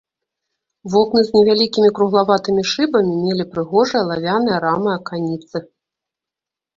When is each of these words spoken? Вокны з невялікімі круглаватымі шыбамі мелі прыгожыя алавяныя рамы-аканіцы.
Вокны 0.93 1.21
з 1.25 1.29
невялікімі 1.35 1.89
круглаватымі 1.99 2.63
шыбамі 2.71 3.13
мелі 3.25 3.45
прыгожыя 3.51 4.01
алавяныя 4.07 4.57
рамы-аканіцы. 4.65 5.57